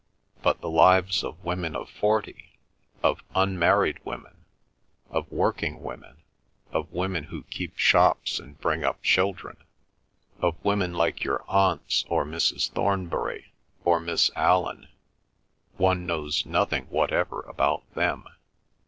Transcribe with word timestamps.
But 0.41 0.61
the 0.61 0.67
lives 0.71 1.23
of 1.23 1.45
women 1.45 1.75
of 1.75 1.87
forty, 1.87 2.57
of 3.03 3.21
unmarried 3.35 3.99
women, 4.03 4.35
of 5.11 5.31
working 5.31 5.83
women, 5.83 6.23
of 6.71 6.91
women 6.91 7.25
who 7.25 7.43
keep 7.43 7.77
shops 7.77 8.39
and 8.39 8.59
bring 8.59 8.83
up 8.83 9.03
children, 9.03 9.57
of 10.39 10.55
women 10.65 10.95
like 10.95 11.23
your 11.23 11.43
aunts 11.47 12.03
or 12.09 12.25
Mrs. 12.25 12.71
Thornbury 12.71 13.53
or 13.85 13.99
Miss 13.99 14.31
Allan—one 14.35 16.07
knows 16.07 16.47
nothing 16.47 16.85
whatever 16.85 17.41
about 17.41 17.83
them. 17.93 18.25